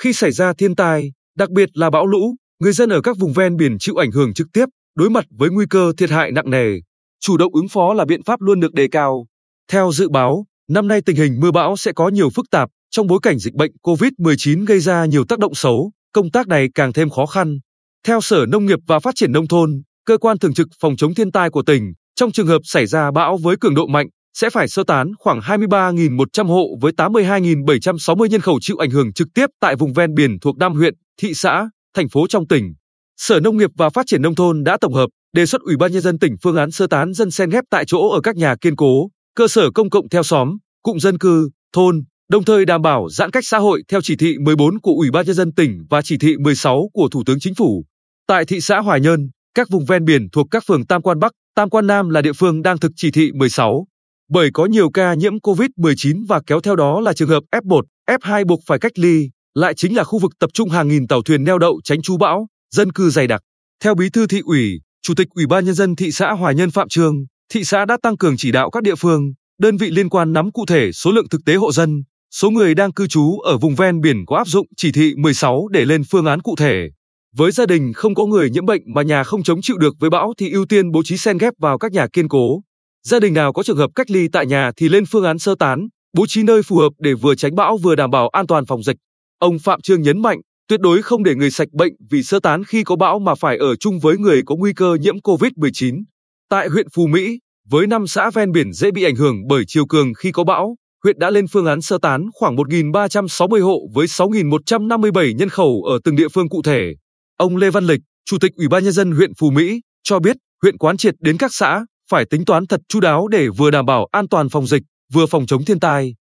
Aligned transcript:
Khi 0.00 0.12
xảy 0.12 0.32
ra 0.32 0.52
thiên 0.52 0.74
tai, 0.74 1.12
đặc 1.36 1.50
biệt 1.50 1.68
là 1.74 1.90
bão 1.90 2.06
lũ, 2.06 2.34
người 2.60 2.72
dân 2.72 2.88
ở 2.90 3.00
các 3.00 3.16
vùng 3.18 3.32
ven 3.32 3.56
biển 3.56 3.78
chịu 3.78 3.94
ảnh 3.96 4.10
hưởng 4.10 4.34
trực 4.34 4.46
tiếp, 4.52 4.66
đối 4.96 5.10
mặt 5.10 5.24
với 5.30 5.50
nguy 5.50 5.66
cơ 5.70 5.92
thiệt 5.96 6.10
hại 6.10 6.32
nặng 6.32 6.50
nề. 6.50 6.80
Chủ 7.20 7.36
động 7.36 7.54
ứng 7.54 7.68
phó 7.68 7.94
là 7.94 8.04
biện 8.04 8.22
pháp 8.22 8.40
luôn 8.40 8.60
được 8.60 8.72
đề 8.72 8.88
cao. 8.88 9.26
Theo 9.70 9.90
dự 9.92 10.08
báo, 10.08 10.46
năm 10.68 10.88
nay 10.88 11.00
tình 11.06 11.16
hình 11.16 11.40
mưa 11.40 11.50
bão 11.50 11.76
sẽ 11.76 11.92
có 11.92 12.08
nhiều 12.08 12.30
phức 12.30 12.50
tạp, 12.50 12.70
trong 12.90 13.06
bối 13.06 13.18
cảnh 13.22 13.38
dịch 13.38 13.54
bệnh 13.54 13.72
COVID-19 13.82 14.66
gây 14.66 14.80
ra 14.80 15.04
nhiều 15.04 15.24
tác 15.24 15.38
động 15.38 15.54
xấu, 15.54 15.92
công 16.12 16.30
tác 16.30 16.48
này 16.48 16.68
càng 16.74 16.92
thêm 16.92 17.10
khó 17.10 17.26
khăn. 17.26 17.58
Theo 18.06 18.20
Sở 18.20 18.46
Nông 18.48 18.66
nghiệp 18.66 18.78
và 18.86 18.98
Phát 18.98 19.14
triển 19.14 19.32
Nông 19.32 19.48
thôn, 19.48 19.82
cơ 20.04 20.18
quan 20.18 20.38
thường 20.38 20.54
trực 20.54 20.68
phòng 20.80 20.96
chống 20.96 21.14
thiên 21.14 21.32
tai 21.32 21.50
của 21.50 21.62
tỉnh, 21.62 21.92
trong 22.14 22.32
trường 22.32 22.46
hợp 22.46 22.58
xảy 22.64 22.86
ra 22.86 23.10
bão 23.10 23.36
với 23.36 23.56
cường 23.60 23.74
độ 23.74 23.86
mạnh, 23.86 24.06
sẽ 24.40 24.50
phải 24.50 24.68
sơ 24.68 24.82
tán 24.86 25.12
khoảng 25.18 25.40
23.100 25.40 26.46
hộ 26.46 26.66
với 26.80 26.92
82.760 26.92 28.26
nhân 28.26 28.40
khẩu 28.40 28.58
chịu 28.60 28.76
ảnh 28.76 28.90
hưởng 28.90 29.12
trực 29.12 29.28
tiếp 29.34 29.46
tại 29.60 29.76
vùng 29.76 29.92
ven 29.92 30.14
biển 30.14 30.38
thuộc 30.40 30.56
5 30.56 30.74
huyện, 30.74 30.94
thị 31.20 31.34
xã, 31.34 31.68
thành 31.94 32.08
phố 32.08 32.26
trong 32.26 32.48
tỉnh. 32.48 32.74
Sở 33.16 33.40
Nông 33.40 33.56
nghiệp 33.56 33.70
và 33.76 33.90
Phát 33.90 34.06
triển 34.06 34.22
Nông 34.22 34.34
thôn 34.34 34.64
đã 34.64 34.76
tổng 34.80 34.94
hợp, 34.94 35.06
đề 35.32 35.46
xuất 35.46 35.60
Ủy 35.62 35.76
ban 35.76 35.92
Nhân 35.92 36.02
dân 36.02 36.18
tỉnh 36.18 36.36
phương 36.42 36.56
án 36.56 36.70
sơ 36.70 36.86
tán 36.86 37.14
dân 37.14 37.30
xen 37.30 37.50
ghép 37.50 37.64
tại 37.70 37.84
chỗ 37.84 38.08
ở 38.08 38.20
các 38.20 38.36
nhà 38.36 38.54
kiên 38.60 38.76
cố, 38.76 39.08
cơ 39.34 39.48
sở 39.48 39.70
công 39.70 39.90
cộng 39.90 40.08
theo 40.08 40.22
xóm, 40.22 40.56
cụm 40.82 40.98
dân 40.98 41.18
cư, 41.18 41.50
thôn, 41.72 42.02
đồng 42.30 42.44
thời 42.44 42.64
đảm 42.64 42.82
bảo 42.82 43.08
giãn 43.10 43.30
cách 43.30 43.44
xã 43.46 43.58
hội 43.58 43.82
theo 43.88 44.00
chỉ 44.00 44.16
thị 44.16 44.34
14 44.40 44.80
của 44.80 44.92
Ủy 44.92 45.10
ban 45.10 45.26
Nhân 45.26 45.34
dân 45.34 45.52
tỉnh 45.52 45.84
và 45.90 46.02
chỉ 46.02 46.18
thị 46.18 46.36
16 46.36 46.88
của 46.92 47.08
Thủ 47.12 47.22
tướng 47.26 47.40
Chính 47.40 47.54
phủ. 47.54 47.84
Tại 48.26 48.44
thị 48.44 48.60
xã 48.60 48.78
Hoài 48.78 49.00
Nhơn, 49.00 49.30
các 49.54 49.68
vùng 49.70 49.84
ven 49.84 50.04
biển 50.04 50.28
thuộc 50.32 50.46
các 50.50 50.64
phường 50.66 50.86
Tam 50.86 51.02
Quan 51.02 51.18
Bắc, 51.18 51.32
Tam 51.54 51.70
Quan 51.70 51.86
Nam 51.86 52.08
là 52.08 52.22
địa 52.22 52.32
phương 52.32 52.62
đang 52.62 52.78
thực 52.78 52.92
chỉ 52.96 53.10
thị 53.10 53.30
16. 53.34 53.86
Bởi 54.30 54.50
có 54.54 54.66
nhiều 54.66 54.90
ca 54.90 55.14
nhiễm 55.14 55.38
COVID-19 55.38 56.24
và 56.28 56.40
kéo 56.46 56.60
theo 56.60 56.76
đó 56.76 57.00
là 57.00 57.12
trường 57.12 57.28
hợp 57.28 57.42
F1, 57.52 57.82
F2 58.10 58.46
buộc 58.46 58.60
phải 58.66 58.78
cách 58.78 58.98
ly, 58.98 59.30
lại 59.54 59.74
chính 59.74 59.96
là 59.96 60.04
khu 60.04 60.18
vực 60.18 60.32
tập 60.38 60.50
trung 60.54 60.70
hàng 60.70 60.88
nghìn 60.88 61.06
tàu 61.06 61.22
thuyền 61.22 61.44
neo 61.44 61.58
đậu 61.58 61.80
tránh 61.84 62.02
trú 62.02 62.16
bão, 62.16 62.46
dân 62.74 62.92
cư 62.92 63.10
dày 63.10 63.26
đặc. 63.26 63.40
Theo 63.84 63.94
Bí 63.94 64.10
thư 64.10 64.26
thị 64.26 64.40
ủy, 64.44 64.80
Chủ 65.02 65.14
tịch 65.14 65.28
Ủy 65.34 65.46
ban 65.46 65.64
nhân 65.64 65.74
dân 65.74 65.96
thị 65.96 66.12
xã 66.12 66.32
Hoài 66.32 66.54
Nhân 66.54 66.70
Phạm 66.70 66.88
Trương, 66.88 67.14
thị 67.52 67.64
xã 67.64 67.84
đã 67.84 67.96
tăng 68.02 68.16
cường 68.16 68.36
chỉ 68.36 68.52
đạo 68.52 68.70
các 68.70 68.82
địa 68.82 68.94
phương, 68.94 69.32
đơn 69.60 69.76
vị 69.76 69.90
liên 69.90 70.08
quan 70.08 70.32
nắm 70.32 70.52
cụ 70.52 70.66
thể 70.66 70.92
số 70.92 71.12
lượng 71.12 71.28
thực 71.28 71.40
tế 71.46 71.54
hộ 71.54 71.72
dân, 71.72 72.02
số 72.34 72.50
người 72.50 72.74
đang 72.74 72.92
cư 72.92 73.06
trú 73.06 73.38
ở 73.38 73.58
vùng 73.58 73.74
ven 73.74 74.00
biển 74.00 74.16
có 74.26 74.36
áp 74.36 74.48
dụng 74.48 74.66
chỉ 74.76 74.92
thị 74.92 75.14
16 75.16 75.68
để 75.68 75.84
lên 75.84 76.02
phương 76.10 76.26
án 76.26 76.42
cụ 76.42 76.56
thể. 76.58 76.88
Với 77.36 77.52
gia 77.52 77.66
đình 77.66 77.92
không 77.92 78.14
có 78.14 78.26
người 78.26 78.50
nhiễm 78.50 78.66
bệnh 78.66 78.82
mà 78.94 79.02
nhà 79.02 79.24
không 79.24 79.42
chống 79.42 79.62
chịu 79.62 79.78
được 79.78 79.94
với 80.00 80.10
bão 80.10 80.32
thì 80.38 80.50
ưu 80.50 80.66
tiên 80.66 80.90
bố 80.90 81.02
trí 81.02 81.16
xen 81.16 81.38
ghép 81.38 81.54
vào 81.58 81.78
các 81.78 81.92
nhà 81.92 82.06
kiên 82.12 82.28
cố. 82.28 82.60
Gia 83.06 83.20
đình 83.20 83.34
nào 83.34 83.52
có 83.52 83.62
trường 83.62 83.76
hợp 83.76 83.90
cách 83.94 84.10
ly 84.10 84.28
tại 84.32 84.46
nhà 84.46 84.70
thì 84.76 84.88
lên 84.88 85.04
phương 85.06 85.24
án 85.24 85.38
sơ 85.38 85.54
tán, 85.58 85.88
bố 86.16 86.26
trí 86.26 86.42
nơi 86.42 86.62
phù 86.62 86.76
hợp 86.76 86.92
để 86.98 87.14
vừa 87.14 87.34
tránh 87.34 87.54
bão 87.54 87.76
vừa 87.76 87.94
đảm 87.94 88.10
bảo 88.10 88.28
an 88.28 88.46
toàn 88.46 88.66
phòng 88.66 88.82
dịch. 88.82 88.96
Ông 89.38 89.58
Phạm 89.58 89.80
Trương 89.80 90.02
nhấn 90.02 90.22
mạnh, 90.22 90.40
tuyệt 90.68 90.80
đối 90.80 91.02
không 91.02 91.24
để 91.24 91.34
người 91.34 91.50
sạch 91.50 91.68
bệnh 91.72 91.92
vì 92.10 92.22
sơ 92.22 92.40
tán 92.40 92.64
khi 92.64 92.84
có 92.84 92.96
bão 92.96 93.18
mà 93.18 93.34
phải 93.34 93.56
ở 93.56 93.76
chung 93.76 93.98
với 93.98 94.18
người 94.18 94.42
có 94.46 94.56
nguy 94.56 94.72
cơ 94.72 94.96
nhiễm 95.00 95.18
COVID-19. 95.18 96.02
Tại 96.48 96.68
huyện 96.68 96.86
Phú 96.94 97.06
Mỹ, 97.06 97.38
với 97.68 97.86
năm 97.86 98.06
xã 98.06 98.30
ven 98.30 98.52
biển 98.52 98.72
dễ 98.72 98.90
bị 98.90 99.04
ảnh 99.04 99.16
hưởng 99.16 99.36
bởi 99.48 99.64
chiều 99.66 99.86
cường 99.86 100.14
khi 100.14 100.32
có 100.32 100.44
bão, 100.44 100.76
huyện 101.04 101.18
đã 101.18 101.30
lên 101.30 101.46
phương 101.46 101.66
án 101.66 101.82
sơ 101.82 101.98
tán 102.02 102.26
khoảng 102.34 102.56
1.360 102.56 103.64
hộ 103.64 103.80
với 103.94 104.06
6.157 104.06 105.36
nhân 105.36 105.48
khẩu 105.48 105.82
ở 105.82 105.98
từng 106.04 106.16
địa 106.16 106.28
phương 106.28 106.48
cụ 106.48 106.62
thể. 106.62 106.94
Ông 107.36 107.56
Lê 107.56 107.70
Văn 107.70 107.84
Lịch, 107.86 108.00
Chủ 108.24 108.38
tịch 108.38 108.52
Ủy 108.56 108.68
ban 108.68 108.84
nhân 108.84 108.92
dân 108.92 109.12
huyện 109.12 109.32
Phú 109.38 109.50
Mỹ, 109.50 109.80
cho 110.02 110.18
biết 110.18 110.36
huyện 110.62 110.78
quán 110.78 110.96
triệt 110.96 111.14
đến 111.20 111.38
các 111.38 111.54
xã 111.54 111.84
phải 112.10 112.24
tính 112.24 112.44
toán 112.44 112.66
thật 112.66 112.80
chu 112.88 113.00
đáo 113.00 113.28
để 113.28 113.48
vừa 113.48 113.70
đảm 113.70 113.86
bảo 113.86 114.08
an 114.12 114.28
toàn 114.28 114.48
phòng 114.48 114.66
dịch, 114.66 114.82
vừa 115.12 115.26
phòng 115.26 115.46
chống 115.46 115.64
thiên 115.64 115.80
tai. 115.80 116.14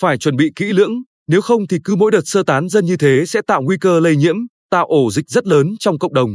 Phải 0.00 0.18
chuẩn 0.18 0.36
bị 0.36 0.50
kỹ 0.56 0.72
lưỡng, 0.72 0.92
nếu 1.26 1.40
không 1.40 1.66
thì 1.66 1.78
cứ 1.84 1.96
mỗi 1.96 2.10
đợt 2.10 2.20
sơ 2.24 2.42
tán 2.42 2.68
dân 2.68 2.86
như 2.86 2.96
thế 2.96 3.24
sẽ 3.26 3.40
tạo 3.46 3.62
nguy 3.62 3.76
cơ 3.80 4.00
lây 4.00 4.16
nhiễm, 4.16 4.36
tạo 4.70 4.86
ổ 4.86 5.10
dịch 5.10 5.28
rất 5.28 5.46
lớn 5.46 5.74
trong 5.78 5.98
cộng 5.98 6.14
đồng. 6.14 6.30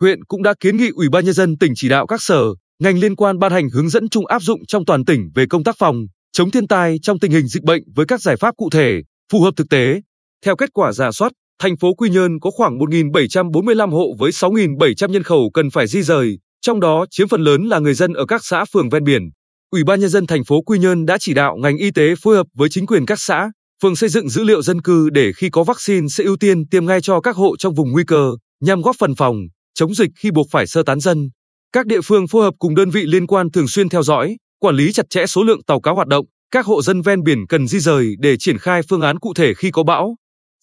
Huyện 0.00 0.24
cũng 0.24 0.42
đã 0.42 0.54
kiến 0.60 0.76
nghị 0.76 0.88
Ủy 0.94 1.08
ban 1.08 1.24
nhân 1.24 1.34
dân 1.34 1.58
tỉnh 1.58 1.72
chỉ 1.76 1.88
đạo 1.88 2.06
các 2.06 2.22
sở, 2.22 2.44
ngành 2.82 2.98
liên 2.98 3.16
quan 3.16 3.38
ban 3.38 3.52
hành 3.52 3.68
hướng 3.70 3.88
dẫn 3.88 4.08
chung 4.08 4.26
áp 4.26 4.42
dụng 4.42 4.66
trong 4.66 4.84
toàn 4.84 5.04
tỉnh 5.04 5.30
về 5.34 5.46
công 5.46 5.64
tác 5.64 5.76
phòng 5.78 6.06
chống 6.32 6.50
thiên 6.50 6.66
tai 6.66 6.98
trong 7.02 7.18
tình 7.18 7.32
hình 7.32 7.46
dịch 7.46 7.62
bệnh 7.62 7.82
với 7.94 8.06
các 8.06 8.20
giải 8.20 8.36
pháp 8.36 8.56
cụ 8.56 8.70
thể, 8.70 9.02
phù 9.32 9.40
hợp 9.40 9.50
thực 9.56 9.68
tế. 9.70 10.00
Theo 10.44 10.56
kết 10.56 10.70
quả 10.72 10.92
giả 10.92 11.12
soát, 11.12 11.32
thành 11.58 11.76
phố 11.76 11.94
Quy 11.94 12.10
Nhơn 12.10 12.40
có 12.40 12.50
khoảng 12.50 12.78
1.745 12.78 13.90
hộ 13.90 14.14
với 14.18 14.30
6.700 14.30 15.08
nhân 15.08 15.22
khẩu 15.22 15.50
cần 15.54 15.70
phải 15.70 15.86
di 15.86 16.02
rời, 16.02 16.38
trong 16.62 16.80
đó 16.80 17.06
chiếm 17.10 17.28
phần 17.28 17.40
lớn 17.40 17.62
là 17.62 17.78
người 17.78 17.94
dân 17.94 18.12
ở 18.12 18.26
các 18.26 18.44
xã 18.44 18.64
phường 18.64 18.88
ven 18.88 19.04
biển. 19.04 19.22
Ủy 19.70 19.84
ban 19.84 20.00
nhân 20.00 20.10
dân 20.10 20.26
thành 20.26 20.44
phố 20.44 20.62
Quy 20.62 20.78
Nhơn 20.78 21.06
đã 21.06 21.18
chỉ 21.18 21.34
đạo 21.34 21.56
ngành 21.56 21.76
y 21.76 21.90
tế 21.90 22.14
phối 22.22 22.36
hợp 22.36 22.46
với 22.54 22.68
chính 22.68 22.86
quyền 22.86 23.06
các 23.06 23.20
xã, 23.20 23.50
phường 23.82 23.96
xây 23.96 24.08
dựng 24.08 24.28
dữ 24.28 24.44
liệu 24.44 24.62
dân 24.62 24.82
cư 24.82 25.10
để 25.10 25.32
khi 25.36 25.50
có 25.50 25.64
vaccine 25.64 26.08
sẽ 26.08 26.24
ưu 26.24 26.36
tiên 26.36 26.68
tiêm 26.68 26.86
ngay 26.86 27.00
cho 27.00 27.20
các 27.20 27.36
hộ 27.36 27.56
trong 27.56 27.74
vùng 27.74 27.92
nguy 27.92 28.04
cơ, 28.06 28.30
nhằm 28.60 28.82
góp 28.82 28.96
phần 28.98 29.14
phòng 29.14 29.36
chống 29.74 29.94
dịch 29.94 30.10
khi 30.18 30.30
buộc 30.30 30.46
phải 30.50 30.66
sơ 30.66 30.82
tán 30.82 31.00
dân. 31.00 31.30
Các 31.72 31.86
địa 31.86 32.00
phương 32.00 32.28
phối 32.28 32.42
hợp 32.42 32.54
cùng 32.58 32.74
đơn 32.74 32.90
vị 32.90 33.04
liên 33.06 33.26
quan 33.26 33.50
thường 33.50 33.68
xuyên 33.68 33.88
theo 33.88 34.02
dõi, 34.02 34.36
quản 34.60 34.76
lý 34.76 34.92
chặt 34.92 35.06
chẽ 35.10 35.26
số 35.26 35.42
lượng 35.42 35.62
tàu 35.62 35.80
cá 35.80 35.90
hoạt 35.90 36.08
động, 36.08 36.26
các 36.50 36.66
hộ 36.66 36.82
dân 36.82 37.02
ven 37.02 37.22
biển 37.22 37.46
cần 37.48 37.68
di 37.68 37.78
rời 37.78 38.14
để 38.18 38.36
triển 38.36 38.58
khai 38.58 38.80
phương 38.88 39.00
án 39.00 39.18
cụ 39.18 39.34
thể 39.34 39.54
khi 39.54 39.70
có 39.70 39.82
bão. 39.82 40.16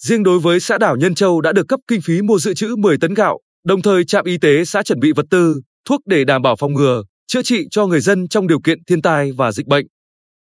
Riêng 0.04 0.24
đối 0.24 0.40
với 0.40 0.60
xã 0.60 0.78
đảo 0.78 0.96
Nhân 0.96 1.16
Châu 1.16 1.42
đã 1.42 1.54
được 1.54 1.68
cấp 1.68 1.80
kinh 1.88 2.02
phí 2.02 2.22
mua 2.22 2.40
dự 2.40 2.54
trữ 2.54 2.76
10 2.76 2.98
tấn 2.98 3.14
gạo, 3.14 3.40
đồng 3.66 3.82
thời 3.82 4.06
trạm 4.06 4.26
y 4.26 4.38
tế 4.38 4.66
xã 4.66 4.84
chuẩn 4.84 5.00
bị 5.00 5.12
vật 5.12 5.26
tư, 5.30 5.62
thuốc 5.86 6.02
để 6.06 6.24
đảm 6.24 6.42
bảo 6.42 6.56
phòng 6.56 6.74
ngừa, 6.74 7.04
chữa 7.28 7.42
trị 7.42 7.68
cho 7.72 7.88
người 7.88 8.02
dân 8.02 8.28
trong 8.28 8.48
điều 8.48 8.60
kiện 8.60 8.84
thiên 8.88 9.02
tai 9.02 9.32
và 9.38 9.52
dịch 9.52 9.68
bệnh. 9.68 9.86